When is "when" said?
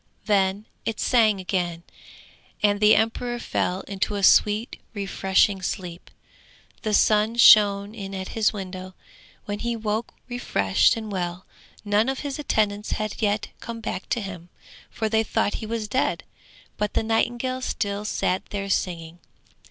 9.45-9.59